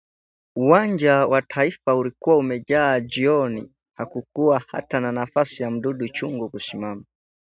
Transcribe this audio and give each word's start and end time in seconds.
uwanja 0.55 1.15
wa 1.27 1.41
taifa 1.41 1.95
ulikuwa 1.95 2.37
umeja 2.37 2.99
jiooni 2.99 3.71
hakukuwa 3.97 4.61
hata 4.67 4.99
na 4.99 5.11
nafasi 5.11 5.63
ya 5.63 5.71
mdudu 5.71 6.07
chungu 6.09 6.49
kusimama 6.49 7.03